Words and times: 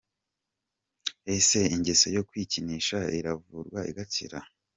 Ese 1.35 1.59
ingeso 1.75 2.07
yo 2.15 2.21
kwikinisha 2.29 2.97
iravurwa 3.19 3.79
igakira?. 3.91 4.39